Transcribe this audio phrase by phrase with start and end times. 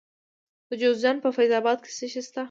[0.69, 2.39] د جوزجان په فیض اباد کې څه شی شته؟